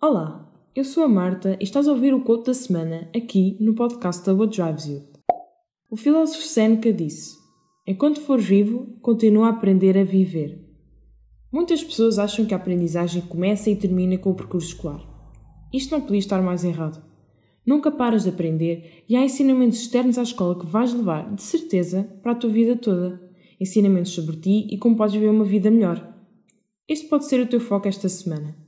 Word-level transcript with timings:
Olá, 0.00 0.48
eu 0.76 0.84
sou 0.84 1.02
a 1.02 1.08
Marta 1.08 1.56
e 1.58 1.64
estás 1.64 1.88
a 1.88 1.90
ouvir 1.90 2.14
o 2.14 2.20
quote 2.20 2.46
da 2.46 2.54
semana 2.54 3.10
aqui 3.12 3.56
no 3.58 3.74
podcast 3.74 4.24
da 4.24 4.32
What 4.32 4.56
Drives 4.56 4.86
You. 4.86 5.02
O 5.90 5.96
filósofo 5.96 6.44
Seneca 6.44 6.92
disse: 6.92 7.36
Enquanto 7.84 8.20
fores 8.20 8.44
vivo, 8.44 8.96
continua 9.02 9.48
a 9.48 9.50
aprender 9.50 9.98
a 9.98 10.04
viver. 10.04 10.64
Muitas 11.50 11.82
pessoas 11.82 12.16
acham 12.16 12.46
que 12.46 12.54
a 12.54 12.58
aprendizagem 12.58 13.22
começa 13.22 13.70
e 13.70 13.74
termina 13.74 14.16
com 14.16 14.30
o 14.30 14.36
percurso 14.36 14.68
escolar. 14.68 15.04
Isto 15.74 15.90
não 15.90 16.00
podia 16.00 16.20
estar 16.20 16.40
mais 16.42 16.62
errado. 16.62 17.04
Nunca 17.66 17.90
paras 17.90 18.22
de 18.22 18.28
aprender 18.28 19.02
e 19.08 19.16
há 19.16 19.24
ensinamentos 19.24 19.80
externos 19.80 20.16
à 20.16 20.22
escola 20.22 20.56
que 20.56 20.64
vais 20.64 20.94
levar, 20.94 21.34
de 21.34 21.42
certeza, 21.42 22.04
para 22.22 22.30
a 22.30 22.36
tua 22.36 22.50
vida 22.50 22.76
toda. 22.76 23.20
Ensinamentos 23.60 24.12
sobre 24.12 24.36
ti 24.36 24.68
e 24.70 24.78
como 24.78 24.96
podes 24.96 25.14
viver 25.16 25.30
uma 25.30 25.44
vida 25.44 25.72
melhor. 25.72 26.14
Este 26.86 27.08
pode 27.08 27.24
ser 27.24 27.40
o 27.40 27.48
teu 27.48 27.58
foco 27.58 27.88
esta 27.88 28.08
semana. 28.08 28.67